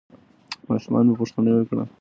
ماشومان 0.69 1.03
به 1.07 1.13
پوښتنې 1.19 1.51
وکړي. 1.55 1.83